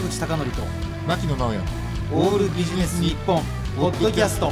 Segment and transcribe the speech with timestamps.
[0.00, 0.62] 坂口孝則と
[1.06, 1.58] 牧野直哉
[2.14, 3.42] オールビジネス日本
[3.76, 4.50] ポッドキャスト。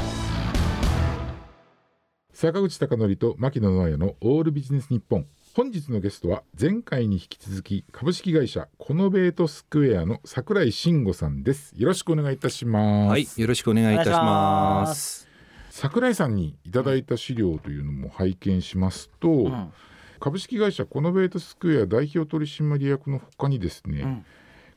[2.35, 5.27] 坂口孝則と牧野直哉のオールビジネス日本。
[5.55, 11.73] 本日のゲストは前回に引き続き株式会社コノベートスクエアの桜井慎吾さんです。
[11.77, 13.09] よろしくお願いいたします。
[13.09, 15.27] はい、よろしくお願いいたします。
[15.71, 19.73] 桜井さんにいただいた資料というのも拝見しますと、ん。
[20.21, 24.25] 株式会社コノベートスクエア代表取締役のほかにですね、ん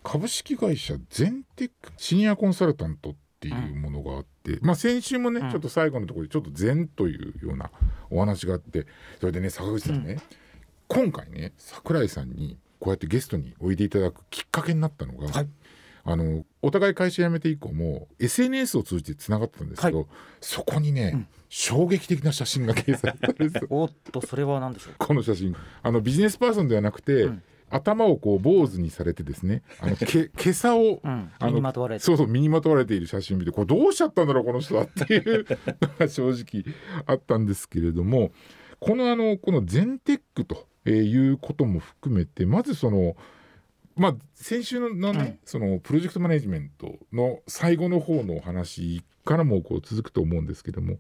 [0.03, 7.71] 株式会社全テックシニアコンサルタントっていうものがあって、まあ先週もね、ちょっと最後のところでちょっと全というような
[8.09, 8.85] お話があって
[9.19, 10.17] それでね坂口さんね、
[10.87, 15.27] 今回ね桜井さんにこうやってゲストにおいでいただくきっかけになったのが、
[16.03, 20.05] あのお互い会社辞めて以降も SNS を通じてつながってたんですけど、は
[20.39, 23.67] そこにね、衝撃的な写真が掲載されたんですよ。
[23.71, 25.07] おっとそれは何でしょうか？
[25.07, 25.55] この写真。
[25.83, 27.29] あのビジネスパーソンではなくて、
[27.71, 32.03] 頭をこう坊主にされてですねあのけ 袈裟を、んあの身にまとわれて。
[32.03, 35.45] そうそう身にまとわれている写真見てこれどうしちゃったんだろうこの人はっていう
[35.81, 38.31] のが正直あったんですけれども
[38.79, 43.15] このあのこの全テックということも含めてまずその
[43.95, 50.97] まあ先週のね、そのプロジェクトマネジメントの最後の方のお話からもこう続くと思うんですけども、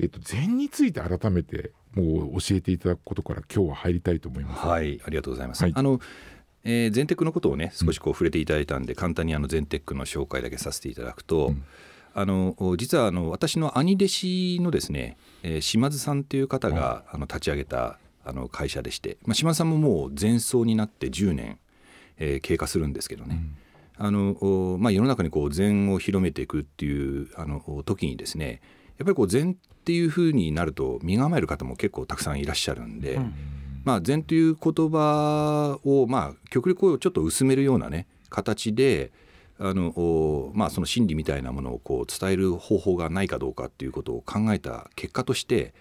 [0.00, 4.66] えっと、禅について改めてもう教えていただくことから今日は入りたいと思います。
[4.66, 5.62] はい、ありがとうございます。
[5.62, 6.00] はいあの、
[6.64, 11.54] えー、全テックのことをね、少しこう触れていただいたんで、簡単にあの全テックの紹介だけさせていただくと。
[12.12, 21.58] あの実はあの私の兄弟子のですね、えー島津さんという方が、あの立ち上げたあの会社でして、まあ、島津さんももう前奏になって10年、
[22.18, 23.40] えー経過するんですけどね、
[23.96, 28.60] あのおまあ、世の中にこう禅を広めていくっていうあのお時にですね
[29.00, 33.18] やっぱりこう禅っていうふうになると身構える方も結構たくさんいらっしゃるんで、
[33.82, 39.10] まあ、禅という言葉を、まあ、極力こうちょっと薄めるようなね形で
[39.58, 45.74] あのおまあ、その心理みたいなものをこう伝える方法がないかどうかっていうことを考えた結果として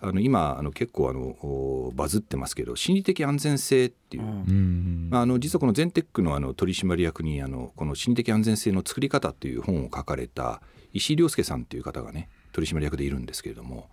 [0.00, 5.08] あの今あの結構あのおバズってますけど心理的安全性っていう、うん。
[5.08, 10.60] まあ、あの実はこの全テックのあの取締役にあのこの心理的安全性の作り方っていう本を書かれた
[10.92, 13.88] 石井亮介さんっていう方がね取締役でいるんですけれども、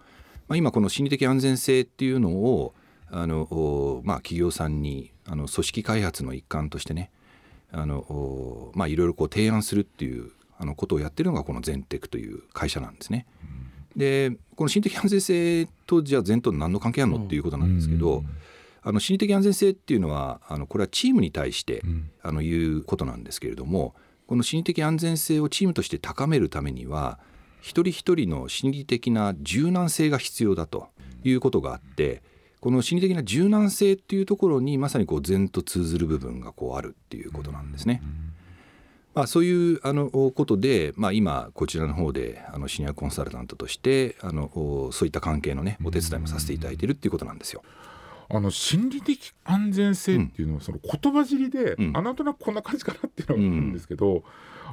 [0.47, 2.73] まあ、今この心理的安全性っていうのを
[3.11, 7.11] あの、おまあ、企業さんにあの組織開発の一環としてね
[7.71, 13.25] あの、おまあ、いろいろこう提案するっていうあのことをやってるのがこの全テックという会社なんですね。
[13.95, 18.23] でこの心理的安全性とじゃあ全と何の関係あるのっていうことなんですけど、
[18.81, 21.81] あの心理的安全性っていうのはあのこれはチームに対して、
[22.21, 23.95] あのいうことなんですけれども
[24.27, 27.19] この心理的安全性をチームとして高めるためには
[27.61, 30.87] 一人一人の心理的な柔軟性が必要だと
[31.23, 32.21] いうことがあって
[32.59, 38.01] この心理的な柔軟性っていうところにまさにこう禅と通ずる部分がこうあるっていうことなんですね。
[39.15, 47.63] まあ、そういうあのことで、まあ、今こちらの方であのシニアコンサルタントとしてあのおそういった関係のねお手伝いもさせていただいているっていうことなんですよ。
[48.31, 54.23] あの心理的安全性っていうのは、その言葉尻で、うんあなんとなくこんな感じかなっていうのがあるんですけど、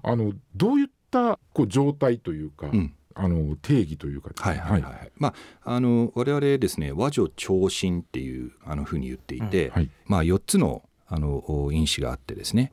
[0.02, 2.94] あのどういったこう状態というか、うん。
[3.18, 5.12] あの定義というか、はいはいはい、はい。
[5.16, 5.32] ま
[5.64, 9.88] ああの我々ですね和女長身っていうあのふうに言っていて、はい。
[10.04, 12.72] まあ4つのあのお因子があってですね、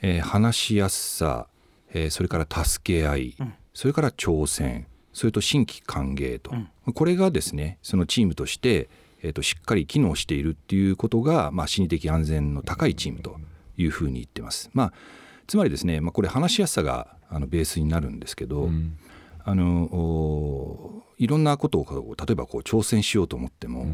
[0.00, 1.48] えー話しやすさ、
[1.92, 3.36] えーそれから助け合い、
[3.74, 6.52] それから挑戦それと新規歓迎と、
[6.94, 8.88] これがですねそのチームとして、
[9.22, 13.36] えー、としっかり機能しているっていうことが、まあ、心理的安全の高いチームと
[13.76, 14.70] いうふうに言ってます。
[14.72, 14.92] まあ
[15.46, 18.70] つまりですね、まあ、これ話しやすさがあのベースになるんですけど、
[19.44, 23.86] あのおいろんなことを例えばこう挑戦しようと思っても、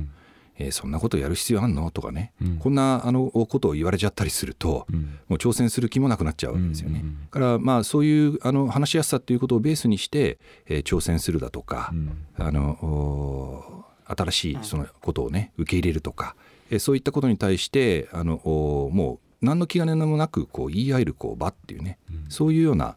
[0.56, 1.92] えーそんなことやる必要あんの？
[1.92, 4.88] とかね、こんなあのことを言われちゃったりすると、
[5.28, 7.04] もう挑戦する気もなくなっちゃうわけですよね。
[7.26, 11.92] だからまあそういうあの話しやすさっていうことをベースにして、えー挑戦するだとか、
[12.36, 16.34] あのお新しいそのことをね受け入れるとか、
[16.70, 21.98] えーそういったことに対してあのおもう何の気兼ねもなくこう言い合えるこう場っていうね、
[22.28, 22.96] そういうような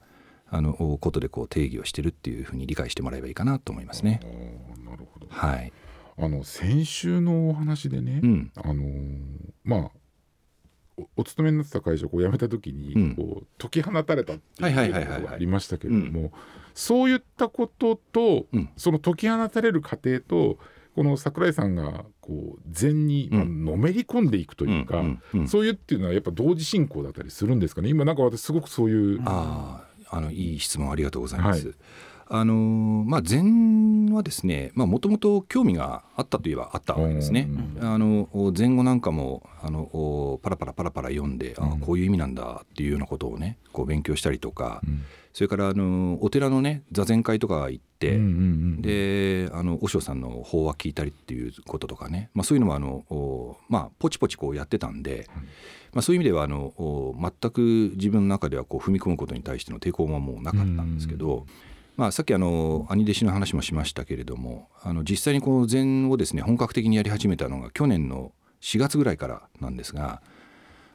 [0.49, 4.19] あのおことでこう定義をしてるっていうふうに理解してもらえばいいかなと思いますね。
[4.85, 5.71] なるほどはい。
[6.17, 8.51] あの先週のお話でね、うん。
[8.55, 9.19] あのー
[9.63, 9.91] まあ
[10.97, 16.31] おお勤めになってた会社をこう辞めた時に、うんこう解き放たれたってはいはいいうはいはいことがありましたけれども、
[16.73, 20.57] そういったことと、うんその解き放たれる過程と
[20.95, 25.03] この桜井さんがこう禅に、のめり込んでいくというか、
[25.47, 27.89] そういうっていうのはやっぱ同時進行だったりするんですかね？
[27.89, 31.67] 今なんか私すごくそういう、ああ、あのいい質問ありがとうございます。
[31.67, 31.75] はい。
[32.33, 37.49] あのーまあ禅はですねもともと興味があったといえばあったわけですね。
[37.77, 41.79] うんあの禅語なんかもあのおパラパラパラパラ読んで、あうん。
[41.79, 45.03] こういう意味なんだっていうようなことをねこう勉強したりとか、うん
[45.33, 48.27] それからあのお寺のね座禅会とか行って、うんうんう
[48.77, 55.27] んであの和尚さんの法話聞いたりっていうこととかね、まあ、そういうのもあのおまあポチポチこうやってたんで、
[55.93, 61.45] まあ、そういう意味ではあのお全く自分の中ではこう踏み込むことに対しての抵抗はもうなかったんですけど、
[61.95, 68.31] まあ、さっきあの兄弟子の話もしましたけれどもあの実際にこの禅をですね本格的にやり始めたのが去年の
[68.61, 70.21] 4月ぐらいからなんですが、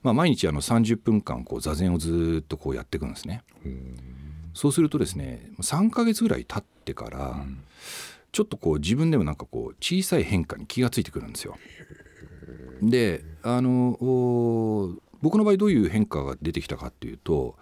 [0.06, 3.42] まあ、毎日あの30分間こう座禅をずっとこうやっていくんですね。
[4.54, 7.44] そうするとですね3ヶ月ぐらい経ってから、
[8.30, 11.56] ちょっとこう自分でもなんかこう小さい変化に気がついてくるんですよ。
[12.80, 17.56] であのお僕の場合どういう変化が出てきたかっていうと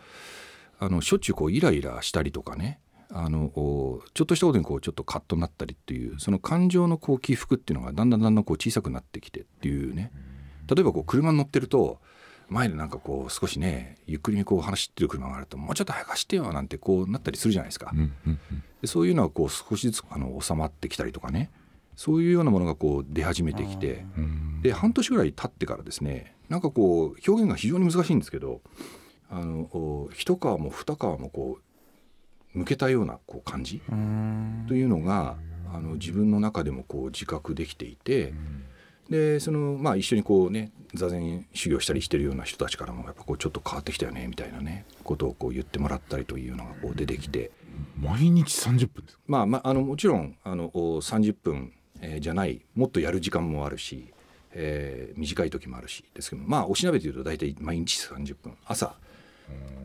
[0.79, 10.13] あのしょっちゅうこうイライラしたりとかねあのおちょっとしたことにこうちょっとカッとなったりっていうその感情のこう起伏っていうのがだんだんだんだんこう小さくなってきてっていうね。
[10.67, 12.01] 例えばこう車に乗ってると
[12.49, 17.91] 前でなんかこう少しねゆっくりにこう走ってる車があるともうちょっと早く走ってよなんてこうなったりするじゃないですか。
[17.93, 18.39] うんうん
[18.81, 21.51] でそういうのはこう少しずつあの収まってきたりとかね。
[21.97, 24.05] そういうようなものがこう出始めてきて。
[24.19, 24.61] うん。
[24.63, 28.63] で半年ぐらい経ってからですねなんかこう表現が非常に難しいんですけど
[29.31, 31.59] あのお一皮も二皮もこ
[32.55, 34.65] う向けたようなこう感じうん。
[34.67, 35.37] というのが
[35.73, 38.33] あの自分の中でもこう自覚できていて
[39.11, 47.51] でそのまあ一緒にこうね座禅修行したりしてるような人たちからもやっぱこうちょっと変わってきたよねみたいなねことをこう言ってもらったりというのがこう出てきて。
[48.01, 49.23] 毎日30分ですか？
[49.27, 54.13] まあまあ、あのもちろんあのお30分、えーじゃないもっとやる時間もあるし、
[54.53, 58.95] えー短い時もあるしですけどまあおしなべていうと大体毎日30分朝、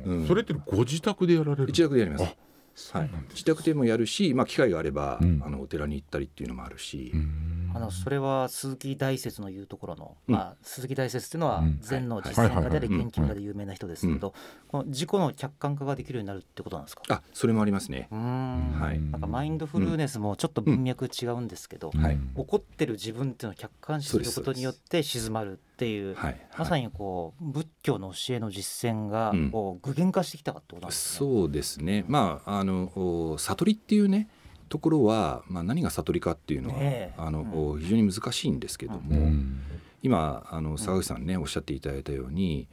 [0.06, 0.27] うん。
[0.27, 1.66] それってご自宅でやられる？
[1.66, 2.94] 自宅でやります。
[2.94, 3.10] はい。
[3.31, 5.42] 自宅でもやるし、まあ、機会があれば、うん。
[5.44, 10.36] あのお寺に行ったりっていうのもあるし、うんあのそれは鈴木大拙の言うところの、うん。
[10.36, 11.80] まあ、鈴木大拙っていうのはうん。
[11.81, 14.33] 禅の実践家であり研究家で有名な人ですけど、
[14.68, 17.04] この自己の客観化ができるようになるってことなんですか？
[17.10, 18.07] あそれもありますね。
[18.12, 19.00] はい。
[19.00, 22.18] なんかマインドフルネスもちょっと文脈違うんですけど、はい。
[22.36, 26.48] 怒ってる自分っていうのを客観視することによって静まるっていうはい。
[26.57, 29.51] まさにこう仏教の教えの実践がうん。
[29.51, 31.18] こう具現化してきたかってことなんですね。
[31.18, 32.06] そうですね。
[32.07, 34.27] まああのお悟りっていうね
[34.69, 37.13] ところは、まあ、何が悟りかっていうのは、ねえ。
[37.18, 37.71] あのうん。
[37.71, 39.60] お非常に難しいんですけども、うん。
[40.01, 42.68] 今あの坂口さんね、おっしゃっていただいたように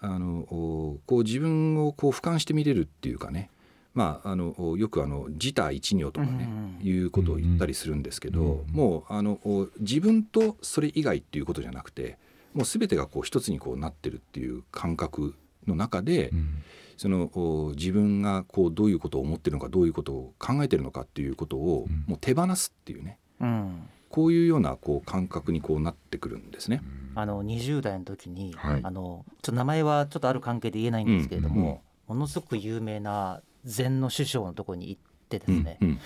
[0.00, 3.50] あのおこう自分をこう俯瞰して見れるっていうかね
[3.94, 6.86] まあ、あのおよくあの自他一如とかね、うんうんうん。
[6.86, 8.74] いうことを言ったりするんですけど、うん。
[8.74, 12.18] もうあのお自分とそれ以外っていうことじゃなくて
[12.52, 15.34] もう全てがこう一つにこうなってるっていう感覚
[15.66, 16.62] の中で、うん
[16.96, 22.04] そのお自分がこうどういうことを思ってるのかどういうことを考えてるのかっていうことをうん。
[22.06, 23.18] もう手放すっていうね。
[23.40, 23.88] うん。
[24.08, 26.82] こういうようなこう感覚にこうなってくるんですね。
[27.14, 28.80] あの20代の時に、はい。
[28.82, 35.98] あのちょっと名前はちょっとある関係で言えないんですけれども、ものすごく有名な禅の師匠のところに行ってですね、うん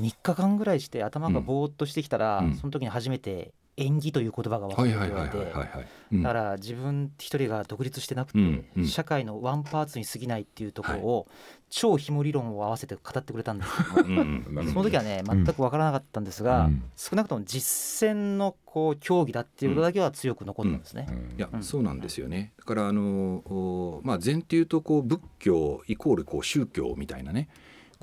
[0.00, 2.54] 3日間ぐらいして頭がぼーっとしてきたら、うん。
[2.56, 5.78] その時に初めて縁起という言葉が分かはるいはいはいって言われてはいはい。
[5.78, 5.86] はい。
[6.12, 6.22] うん。
[6.22, 11.26] だから自分一人が独立してなくて、社会のワンパーツに過ぎないっていうところを、
[11.70, 16.82] 超紐理論を合わせて語ってくれたんですけどその時はね全く分からなかったんですが、うん。
[16.96, 21.06] 少なくとも実践のこう競技だっていうことだけは強く残ったんですね。
[21.08, 21.62] うんいや、うん。
[21.62, 22.52] そうなんですよね。
[22.58, 27.48] だからあのおまあ禅っていうとこう仏教イコールこう宗教みたいなね。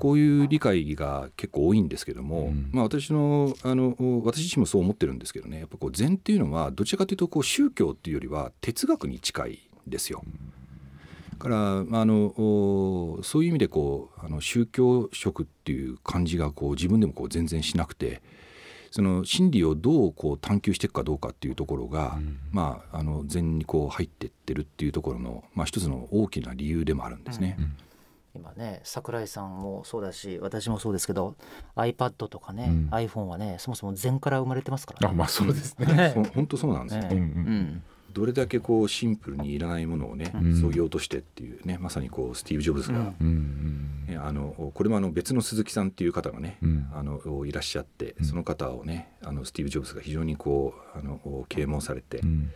[0.00, 10.24] こういう理解が結構多いんですけども、うんまあ私のあのお私自身もそう思ってるんですけどねやっぱこう禅っていうのはどちらかというとこう宗教っていうよりは哲学に近いですよ。
[11.32, 18.22] だからまああのおそういう意味でこうあの宗教色っていう感じがこう自分でもこう全然しなくて
[18.90, 27.56] その真理をどうこう探求していくかどうかっていうところが、うんまあ、あの禅にこう入っていってるっていうところの、まあ、一つの大きな理由でもあるんですね。
[27.58, 27.76] うん
[28.34, 31.34] 今ね桜井さんもそうだし私もそうですけど
[31.76, 32.88] iPad とかね、うん。
[32.92, 35.12] iPhone はねそもそも禅から生まれてますからね。
[35.12, 36.14] あまあそうですね。
[36.34, 37.08] 本当そうなんですよ、ね。
[37.12, 37.24] うんうん。
[37.24, 37.82] うん。
[38.12, 40.60] どれだけこうシンプルにいらないものをね、うん。
[40.60, 44.06] そぎ落としてっていうねまさにこうスティーブ・ジョブズが、うん。
[44.22, 46.88] あのこれもあの別の鈴木さんっていう方がね、うん。
[46.94, 48.26] あのいらっしゃってうん。
[48.26, 52.50] その方をねあのスティーブ・ジョブズが非常にこうあの啓蒙されて、うん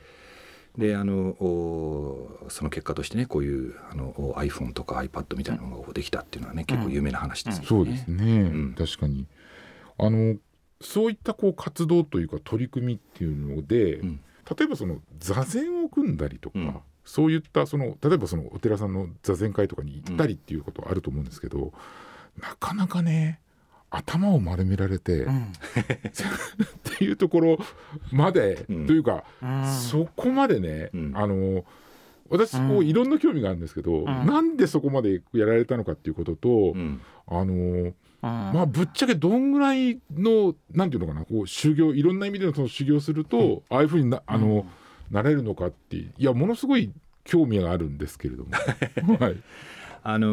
[0.76, 7.66] であのおその結果としてねこういうあのお iPhone とか iPad みたいなのができたっていうのはね、結構有名な話ですよね。
[7.68, 8.74] そうですね、ん。
[8.74, 9.26] 確かに。
[9.98, 10.36] あの
[10.80, 14.20] そういったこう活動というか取り組みっていうので、うん。
[14.58, 16.76] 例えばその座禅を組んだりとか、うん。
[17.04, 21.72] そういったその例えばそのお寺さんの座禅会とかに行ったりっていうことはあると思うんですけど、
[22.40, 23.40] なかなかね
[23.96, 25.42] 頭を丸められて、うん。
[25.44, 27.58] っていうところ
[28.12, 28.86] まで、うん。
[28.86, 29.66] というか、うん。
[29.66, 31.12] そこまでね、うん。
[31.14, 31.64] あの
[32.30, 32.86] 私こううん。
[32.86, 34.04] いろんな興味があるんですけど、ん。
[34.04, 37.00] なんでそこまでやられたのかっていうことと、うん。
[37.26, 37.94] あのうん。
[38.22, 44.66] まあぶっちゃけどんぐらいのなんていうのかなこう修行いろんな意味でのその修行すると、ああいうふうになあの、
[45.10, 46.90] なれるのかっていやものすごい
[47.24, 48.50] 興味があるんですけれども、
[49.20, 49.36] はい、
[50.02, 50.28] あの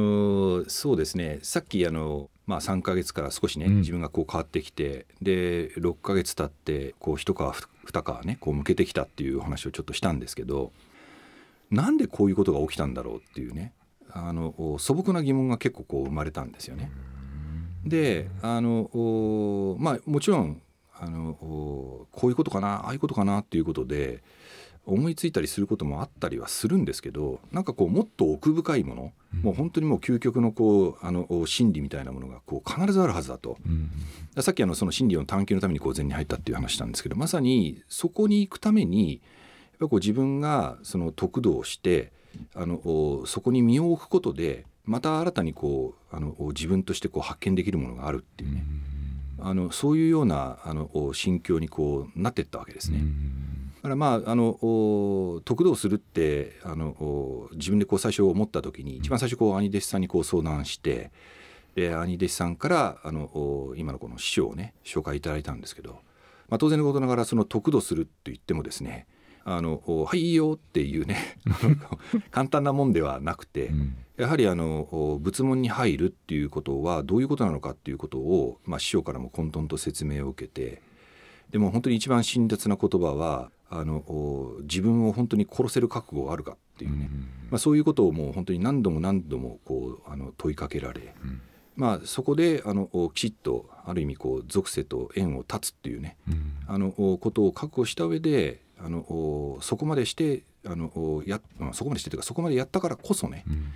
[0.63, 1.39] ーそうですね。
[1.41, 7.37] さっきあの、まあ、3ヶ月から少しね、うん自分がこう変わってきてで6ヶ月経ってこう一皮
[7.85, 10.73] 二皮ねこう向けてきたっていうお話をちょっとしたんですけど
[11.71, 13.71] なんでこういうことが起きたんだろうっていうね
[14.11, 16.91] あの素朴な疑問が結構こう生まれたんですよね。
[17.85, 20.61] であのおまあもちろん
[20.99, 24.21] あのおこういうことかなああいうことかなっていうことで
[24.85, 33.57] 思いついたりすることもあったりはするんですけどなんかこうもっと奥深いもの、もう本当にもう究極のこうあのお真理みたいなものがこう必ずあるはずだと。
[33.65, 33.91] うん。
[34.41, 39.21] さっきあのその真理の探求のためにこう禅に入ったっていう話なんですけどまさにそこに行くためにやっ
[39.79, 42.11] ぱこう自分がその得度をして
[42.55, 48.63] あのおそこに身を置くことでまた新たにこうあのお自分としてこう発見できるものがあるっていうね、
[49.39, 52.99] あのそういうようなあのお心境にこうなっていったわけですね。
[52.99, 53.05] だ
[53.81, 61.11] からまああのお得度をするってあのお自分でこう最初思った時に一番最初こう兄弟子さんにこう相談して
[61.75, 65.99] で兄弟子さんからあのお今のこの師匠をね紹介いただいたんですけど、
[66.49, 69.07] まあ、当然のことながらその得度すると言ってもですね
[69.43, 71.37] あのおはいいいよっていうね
[72.29, 73.95] 簡単なもんではなくて、うん。
[74.17, 80.83] やはりあのお仏門に入るっていうことはどういうことなのかっていうことを、まあ、師匠からも混沌と説明を受けて
[81.49, 87.09] でも本当に一番辛辣な言葉はあのお自分を本当に殺せる覚悟があるかっていうね、
[87.49, 91.41] まあ、そういうことをもう本当に何度も何度もこうあの問いかけられ、うん。
[91.77, 96.17] まあ、そこであのおきちっとある意味こう属性と縁を断つっていうね。
[96.27, 96.53] うん。
[96.67, 103.45] あのおことを覚悟した上であのおそこまでしてあのおやまあそこまでしてというかそこまでやったからこそね。
[103.47, 103.71] うん。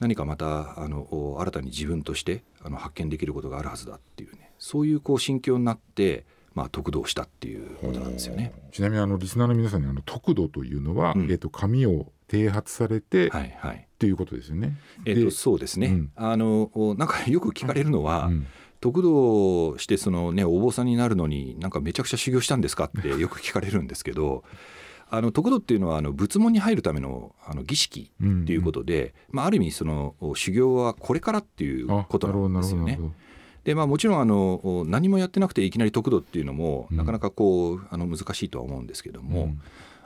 [0.00, 4.50] 何かまたあのお新たに自分としてあの発見できることがあるはずだっていうね。
[4.58, 6.24] そういうこう心境になって、
[6.58, 8.52] まあ、得度をしたっていうことなんですよね。
[8.72, 11.30] ちなみにあのリスナーの皆さんにあの得度というのは、うん。
[11.30, 13.76] えっと紙を剃髪されて、はいはい。
[13.76, 14.76] っていうことですよね。
[15.04, 16.12] えっとそうですね、うん。
[16.16, 18.46] あのおなんかよく聞かれるのは、うん。
[18.80, 24.44] 得度してそのねお坊さんになるのになんかめちゃくちゃ修行したんですかってよく聞かれるんですけど
[25.10, 32.84] あの得度っていうのはあの仏門に入るためのあの儀式うんっていうことで、まあ、ある意味そのお修行はこれからっていうあことなんですよね。
[32.84, 33.27] なるほどなる。
[33.64, 36.96] でまあ、もちろんあのお何もやってなくていきなり得度っていうのも、うん。
[36.96, 39.60] なかなかこうあの難しいとは思うんですけども、うん。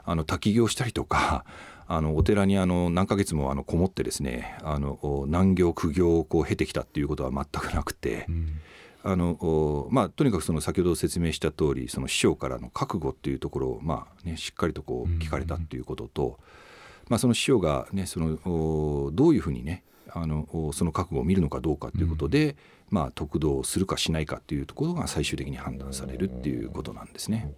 [0.05, 1.45] あの滝行したりとか
[1.87, 8.25] あのお寺にあの何ヶ月もあのこもってですねあのお難行苦行をこう経てきたっていうことは全くなくて。
[8.27, 8.47] うん。
[9.05, 16.39] あのおまあ、とにかくその先ほど説明した通りその師匠からの覚悟っていうところを、まあね、しっかりとこう聞かれたっていうことと、
[17.09, 22.55] まあ、その師匠が、ね、そのおどういうふうにねあのおその覚悟を見るのかどうかっていうことで、
[22.93, 27.51] まあ、得度をするかしないかっていうところが最終的に判断されるっていうことなんですね。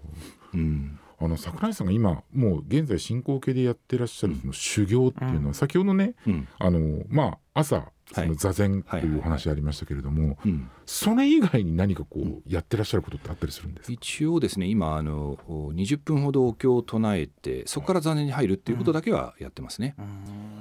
[0.53, 0.97] うん。
[1.19, 6.47] あの桜井さんが今もう現在進行形でやってらっしゃるその修行っていうのは、先ほどねうん。
[6.57, 8.29] あのまあ朝そはい。
[8.29, 10.69] の座禅とはいいうお話ありましたけれども、うん。
[10.85, 19.95] それ以外に何かこうやってらっしゃることってあったりするんですか、一応ですね今あのお20分ほどお経を唱えてそこから残念に入るっていうことだけはやってますね。
[19.99, 20.01] う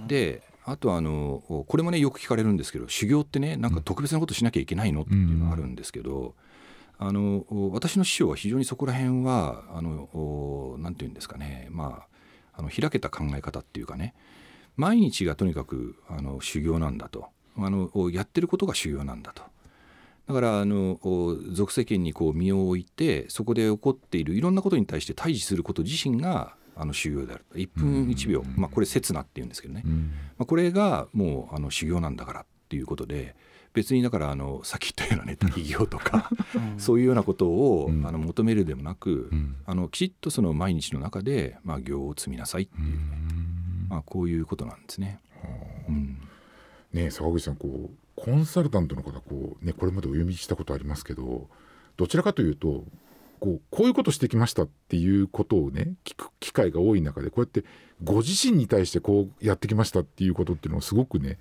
[0.05, 0.09] ん。
[0.09, 6.35] であとあのこれもねよく聞かれるんですけど修行ってねなんか特別なことしなきゃいけないのっていうのがあるんですけど、
[6.99, 12.07] あの私の師匠は非常にそこら辺はあのなんていうんですかねま
[12.55, 14.15] ああの開けた考え方っていうかね
[14.77, 17.27] 毎日がとにかくあの修行なんだと。
[17.57, 19.43] あのやってることが修行なんだと。
[20.27, 20.99] だからあの
[21.53, 30.13] 俗世間にこう身を置いてそこで起こっているいろんなことに対して対峙すること自身があの修行である1分1秒、まあ、これ刹那っていうんですけどね、うん。
[30.39, 33.35] まあ、これがもうあの修行なんだからっていうことで
[33.73, 36.31] 別にだからあのさっき言ったようなね滝行とか
[36.79, 38.07] そういうようなことをうん。
[38.07, 39.57] あの求めるでもなく、うん。
[39.67, 42.99] あのきちっとその毎日の中でまあ行を積みなさいっていうね、
[43.89, 45.21] まあ、こういうことなんですね。
[45.89, 46.19] うん。
[46.93, 51.49] ねえ坂口さんこうコンサルタントの方こう、ね、これまでお読みしたことありますけど
[51.97, 52.85] どちらかというと
[53.41, 57.65] こうこういうことしてきましたっていうことをね聞く機会が多い中でこうやって
[58.03, 61.39] ご自身に対してこうやってきましたっていうことっていうのはすごくね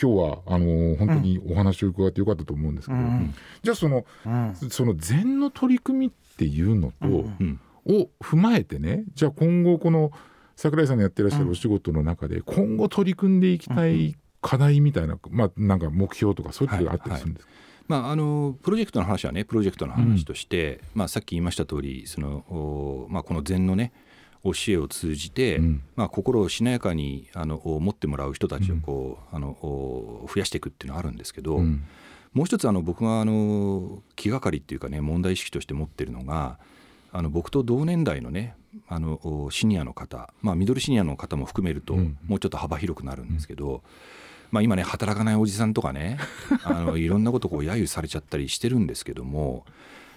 [0.00, 3.34] 今日はあの本当にお話を伺ってよかったと思うんですけど、うん。
[3.62, 4.54] じゃあそのうん。
[4.54, 7.36] その禅の取り組みっていうのと、うん。
[7.40, 7.60] うん。
[7.88, 10.10] を踏まえてねじゃあ今後この
[10.56, 17.52] 桜井さんのやってらっしゃるお仕事の中で今後取り組んでいきたい課題みたいな、まあなんか目標とかそういうことがあったりするんですか、
[17.88, 23.92] まあ、あのプロジェクトの話はねプロジェクトの話として、まあ、さっき言いました通りその、おまあ、この禅のね
[24.52, 25.82] 教えを通じて、うん。
[25.96, 31.84] まあ、心をしなやかにあの持ってもらう人たちをこう、あのお増やしていくっていうのはあるんですけど、うん。
[32.32, 36.58] もう一つあの僕があの気がかりっていうかね問題意識として持ってるのが
[37.10, 38.54] あの僕と同年代のね
[38.88, 42.18] あのおシニアの方、まあ、ミドルシニアの方も含めると、うん。
[42.26, 43.82] もうちょっと幅広くなるんですけど、
[44.50, 46.18] まあ、今ね働かないおじさんとかね
[46.64, 49.64] あのいろんなことこう揶揄されちゃったりしてるんですけども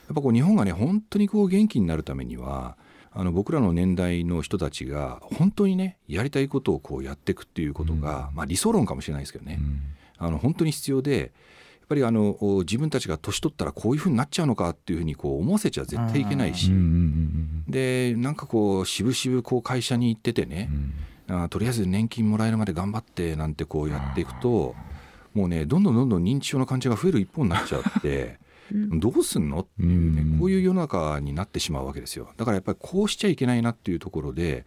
[0.07, 2.77] やっぱこう日本がね本当にこう元気になるためには
[3.12, 9.59] あの僕らの年代の人たちが本当にねやりたいことをこうやっていくっていうことが、まあ、理想論かもしれないですけどね、
[10.17, 11.29] あの本当に必要でやっ
[11.89, 17.63] ぱりあのお自分たちが年取ったらこういうふうになっちゃうのかっていうふうにこう思わせちゃ絶対いけないし、うんうんうん。
[17.67, 20.93] でなんかこう渋々こう会社に行っててねう、ん
[21.29, 24.75] あーとりあえず年金もらえるまで頑張ってなんてこうやっていくと
[25.33, 28.39] もうねどんどんどんどん認知症の患者が増える一方になっちゃって
[28.71, 30.39] どうすんのっていうね、うん。
[30.39, 32.29] こういう世の中になってしまうわけですよ。
[32.38, 34.65] だからやっぱりこうしちゃいけないなっていうところで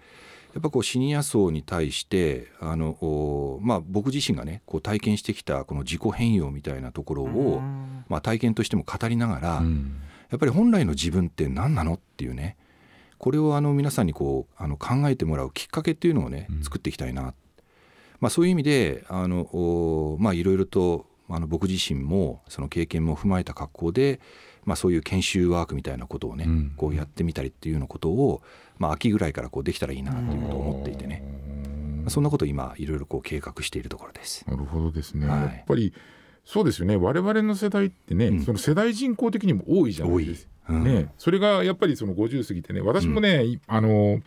[0.55, 9.97] やっぱこうシニア層に対してあの、おまあ、僕自身がねこう体験してきたこの自己変容みたいなところを、うんまあ、体験としても語りながら、うん。
[10.31, 12.57] やっぱり本来の自分って何なのっていうね
[13.23, 16.65] これをあの皆さんにこうあの考えてもらうきっかけっていうのをねうん。
[16.65, 17.35] 作っていきたいな、
[18.19, 24.21] まあ、そういう意味であのおまあいろいろとあの僕自身もその経験も踏まえた格好で、
[24.65, 26.73] まあ、そういう研修ワークみたいなことをね、うん。
[26.77, 28.43] こうやってみたりっていうようなことを、
[28.79, 31.23] まあ、秋ぐらいからこうできたらいいなっていうことを思っていてね、
[32.03, 34.45] まあそんなことを今いろいろこう計画しているところです。
[34.51, 35.41] なるほどですね、はい。
[35.43, 35.95] やっぱり
[36.45, 36.97] そうですよね。
[36.97, 38.45] 我々の世代ってね、うん。
[38.45, 40.85] その世代人口的にも多いじゃないですか、うん。
[40.85, 44.21] ね、それがやっぱりその50過ぎてね私もね、いあの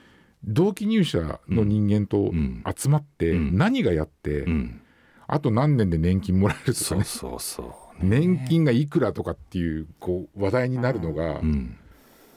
[0.43, 2.63] 同期入社の人間とうん。
[2.75, 3.57] 集まってうん。
[3.57, 4.81] 何がやって、うん、
[5.27, 11.77] あと何年で年金もらえるとかそうねそうそう、年金がいくらとかっていうこう話題になるのが、うん。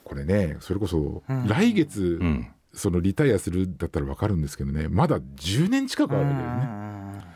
[0.05, 1.47] これねそれこそうん。
[1.47, 6.89] 来月、うん、そのリタイアするだったら分かるんですけどねまだ10年近くあるわけですね。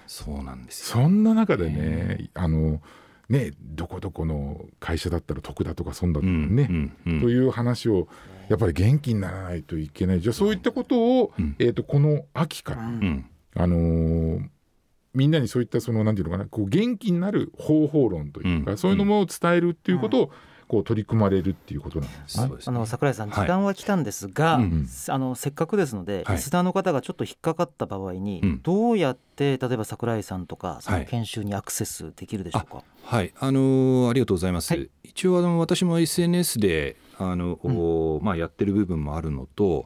[0.06, 1.02] そうなんですよ。
[1.02, 2.80] そんな中でね、あの
[3.28, 8.08] ねどこどこの会社だったら得だとか損だとかね、うんうんという話を
[8.48, 10.20] やっぱり元気にならないといけない。
[10.20, 10.52] じゃあそう。
[10.52, 11.56] いったことを、うん。
[11.58, 13.26] えー、とこの秋から、うん。
[13.54, 14.48] あのー
[15.14, 18.78] みんなにそういったそのなんていうのかなこう元気になる方法論というか、うん。
[18.78, 20.30] そういうのも伝えるっていうことを、
[20.72, 22.46] こう取り組まれるっていうことなんですね。
[22.48, 22.74] そうですね。
[22.74, 23.46] あの桜井さんはい。
[23.46, 26.36] 時間は来たんですが、うんあのせっかくですので、はい。
[26.36, 28.60] リスナーの方がちょっと引っかかった場合に、うん。
[28.62, 31.00] どうやって例えば桜井さんとかそはい。
[31.00, 32.82] の研修にアクセスできるでしょうか？
[33.04, 34.72] はい、あのーありがとうございます。
[34.72, 34.88] はい。
[35.04, 39.84] 一応あの私も SNS であの、おまあやってる部分もあるのと、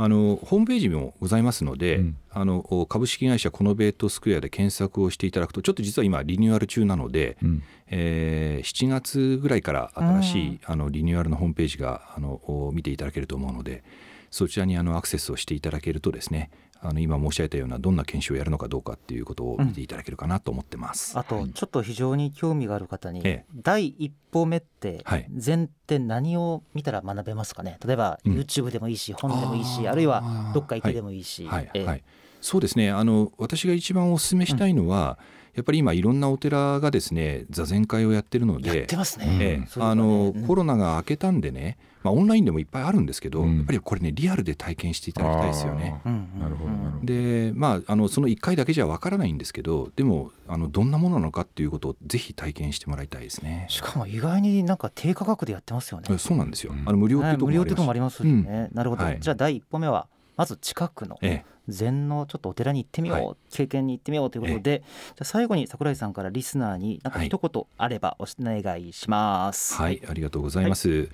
[0.00, 2.16] あのホームページもございますので、うん。
[2.30, 7.62] あのお株式会社コノベートスクエアで検索をしていただくと、ちょっと実は今リニューアル中なので、うん。
[7.88, 13.82] えー7月ぐらいから新しい、あのリニューアルのホームページがあのお見ていただけると思うので
[14.30, 21.18] そちらにあのアクセスをしていただけるとですねあの今申し上げたようなどんな研修をやるのかどうかっていうことを見ていただけるかなと思ってます。
[21.18, 23.44] あとちょっと非常に興味がある方に、ええ。
[23.62, 25.28] 第一歩目ってはい。
[25.44, 27.78] 前って何を見たら学べますかね？
[27.84, 28.34] 例えばうん。
[28.34, 31.70] YouTube でもいいし、本でもいいしあるいはどっか行ってでもいいし、はい。
[31.74, 31.84] ええ。
[31.84, 32.04] はい、
[32.40, 32.90] そうですね。
[32.90, 35.18] あの私が一番お勧めしたいのは、
[35.58, 39.26] やっぱり今いろんなお寺がですね座禅会をやってるのやっでてますね。
[39.40, 46.00] ええあののねコロナが明けたんでね、まあ、オンラインでもいっぱいあるんですけど、うんやっぱりこれねリアルで体験していただきたいですよね。
[46.04, 47.06] あーうんうんなるほどなるほど。
[47.06, 53.66] でまあ、あのその1回だけじゃわからないんですけどでもあのどんなものなのかっていうことをぜひ体験してもらいたいですね。
[53.68, 56.06] しかも意外になんか低価格でやってますよね。
[56.08, 58.68] えそうなんですよ、うんあの無料っていうところね無料ってとこもありますしね。
[58.72, 60.06] なるほど、はいじゃあ第一歩目は
[60.38, 61.58] まず近くのええ。
[61.68, 63.36] 禅のちょっとお寺に行ってみよう、はい。
[63.50, 69.74] 経験に行ってみようということで、じゃあ最後に桜井さんからリスナーになんか一言あればお願いします。
[69.74, 71.10] はい、ありがとうございます。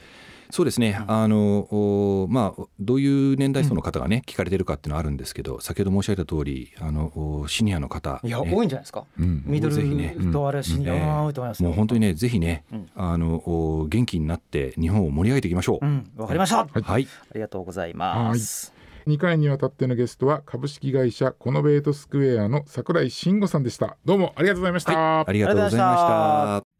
[0.50, 8.52] そうですね、あのおまあ、どういう年代層の方がね、聞かれてるかっていうのはあるんですけど先ほど申し上げた通りあのおシニアの方、いや、ね。
[8.54, 9.04] 多いんじゃないですか。
[9.18, 11.24] うんミドルぜひねとあれシニアうん。
[11.24, 11.68] 多いと思いますよ。
[11.70, 12.90] もう本当にねぜひね、うん。
[12.94, 15.84] あのお元気になって日本を盛り上げていきましょう。
[15.84, 16.60] うん、わかりました。
[16.60, 18.73] あはい、りがとうございます。
[19.06, 23.98] 2回にわたってのゲストは株式会社コノベートスクエアの櫻井慎吾さんでした。
[24.04, 26.76] どうもありがとうございました、ありがとうございまし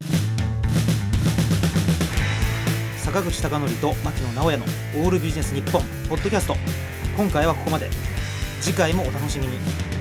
[2.97, 3.11] た。
[3.11, 4.65] 坂口孝則と牧野直哉の
[5.03, 6.55] オールビジネス日本ポッドキャスト。
[7.15, 7.89] 今回はここまで。
[8.59, 9.94] 次回もお楽しみに。